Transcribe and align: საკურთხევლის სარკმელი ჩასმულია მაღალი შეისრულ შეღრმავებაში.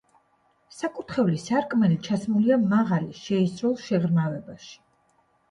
საკურთხევლის 0.77 1.45
სარკმელი 1.49 1.99
ჩასმულია 2.07 2.57
მაღალი 2.73 3.13
შეისრულ 3.21 3.79
შეღრმავებაში. 3.85 4.75